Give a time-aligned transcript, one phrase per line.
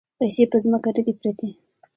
[0.19, 1.49] پیسې په ځمکه نه دي پرتې.